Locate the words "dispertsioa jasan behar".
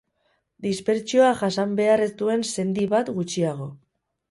0.65-2.03